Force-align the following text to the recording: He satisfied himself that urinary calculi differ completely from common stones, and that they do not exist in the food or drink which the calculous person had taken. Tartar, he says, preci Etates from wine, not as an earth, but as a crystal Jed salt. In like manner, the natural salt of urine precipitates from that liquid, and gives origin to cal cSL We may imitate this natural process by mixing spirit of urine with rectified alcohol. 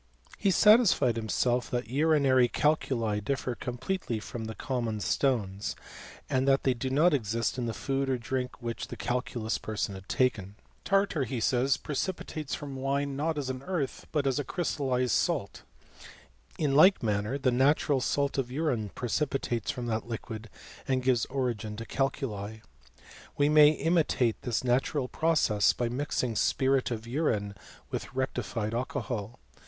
He 0.39 0.49
satisfied 0.49 1.15
himself 1.15 1.69
that 1.69 1.87
urinary 1.91 2.47
calculi 2.47 3.19
differ 3.21 3.53
completely 3.53 4.19
from 4.19 4.47
common 4.55 4.99
stones, 4.99 5.75
and 6.27 6.47
that 6.47 6.63
they 6.63 6.73
do 6.73 6.89
not 6.89 7.13
exist 7.13 7.59
in 7.59 7.67
the 7.67 7.73
food 7.75 8.09
or 8.09 8.17
drink 8.17 8.59
which 8.59 8.87
the 8.87 8.97
calculous 8.97 9.59
person 9.59 9.93
had 9.93 10.09
taken. 10.09 10.55
Tartar, 10.83 11.25
he 11.25 11.39
says, 11.39 11.77
preci 11.77 12.13
Etates 12.15 12.55
from 12.55 12.77
wine, 12.77 13.15
not 13.15 13.37
as 13.37 13.51
an 13.51 13.61
earth, 13.61 14.07
but 14.11 14.25
as 14.25 14.39
a 14.39 14.43
crystal 14.43 14.97
Jed 14.97 15.11
salt. 15.11 15.61
In 16.57 16.73
like 16.73 17.03
manner, 17.03 17.37
the 17.37 17.51
natural 17.51 18.01
salt 18.01 18.39
of 18.39 18.49
urine 18.49 18.89
precipitates 18.95 19.69
from 19.69 19.85
that 19.85 20.07
liquid, 20.07 20.49
and 20.87 21.03
gives 21.03 21.25
origin 21.25 21.75
to 21.77 21.85
cal 21.85 22.09
cSL 22.09 22.61
We 23.37 23.49
may 23.49 23.69
imitate 23.69 24.41
this 24.41 24.63
natural 24.63 25.07
process 25.07 25.73
by 25.73 25.89
mixing 25.89 26.35
spirit 26.35 26.89
of 26.89 27.05
urine 27.05 27.53
with 27.91 28.15
rectified 28.15 28.73
alcohol. 28.73 29.37